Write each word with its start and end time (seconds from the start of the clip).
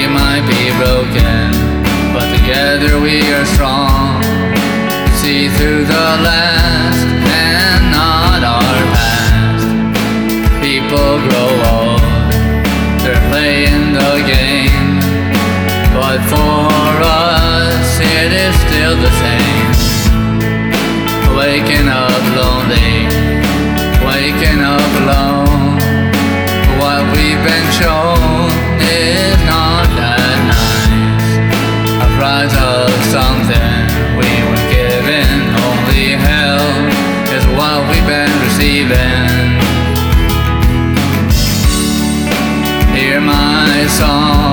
you 0.00 0.08
might 0.08 0.44
be 0.48 0.72
broken, 0.80 1.52
but 2.14 2.24
together 2.36 3.00
we 3.00 3.20
are 3.32 3.44
strong. 3.44 4.22
See 5.20 5.48
through 5.48 5.84
the 5.84 6.08
last 6.24 7.06
and 7.28 7.90
not 7.92 8.40
our 8.42 8.80
past. 8.96 9.68
People 10.64 11.20
grow 11.28 11.52
old, 11.76 12.00
they're 13.04 13.20
playing 13.28 13.92
the 13.92 14.14
game, 14.24 14.96
but 15.92 16.18
for 16.32 16.72
us 17.04 18.00
it 18.00 18.32
is 18.32 18.54
still 18.64 18.96
the 18.96 19.12
same. 19.20 19.52
Waking 21.36 21.88
up 21.88 22.22
lonely, 22.40 23.08
waking 24.08 24.60
up 24.60 24.90
alone. 25.02 25.76
What 26.80 27.02
we've 27.12 27.42
been 27.44 27.68
shown. 27.72 28.11
Of 32.94 33.04
something 33.04 33.80
we 34.20 34.32
were 34.48 34.64
given, 34.70 35.28
only 35.68 36.08
hell 36.28 36.66
is 37.36 37.44
what 37.56 37.80
we've 37.88 38.06
been 38.06 38.32
receiving. 38.44 39.60
Hear 42.94 43.20
my 43.20 43.86
song. 43.88 44.51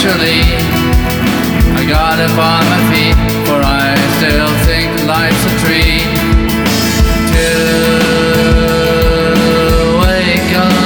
Eventually 0.00 0.42
I 1.74 1.84
got 1.88 2.20
upon 2.20 2.64
my 2.70 2.78
feet. 2.90 3.16
For 3.46 3.60
I 3.60 3.96
still 4.16 4.52
think 4.64 4.90
life's 5.06 5.44
a 5.44 5.54
treat 5.58 6.06
to 7.34 7.48
wake 9.98 10.54
up 10.54 10.78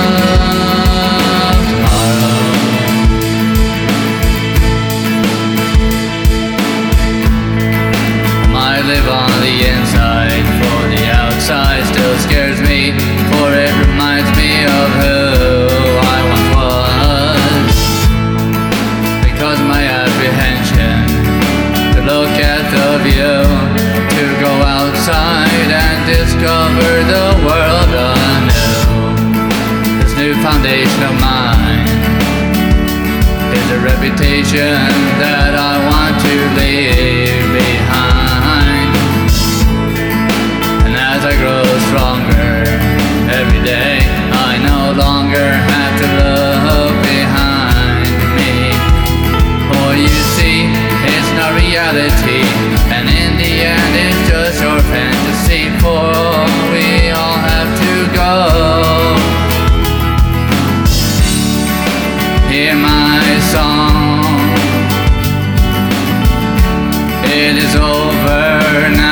tomorrow. 1.69 2.41
I 8.55 8.81
live 8.87 9.09
on 9.09 9.41
the 9.41 9.57
inside, 9.69 10.45
for 10.61 10.89
the 10.89 11.05
outside 11.13 11.85
still 11.93 12.17
scares 12.19 12.61
me, 12.63 12.93
discover 26.07 26.91
the 27.15 27.27
world 27.47 27.93
anew. 28.11 28.75
This 30.03 30.15
new 30.17 30.35
foundation 30.43 31.03
of 31.07 31.15
mine 31.21 31.87
is 33.55 33.67
a 33.71 33.81
reputation 33.81 34.75
that 35.23 35.55
I 35.55 35.79
want 35.87 35.92
It 67.45 67.57
is 67.57 67.75
over 67.75 68.89
now, 68.95 69.12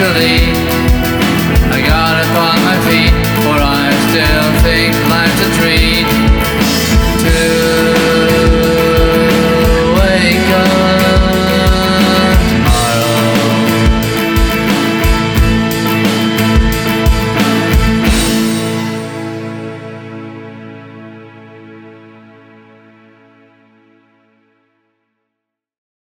eventually 0.00 0.77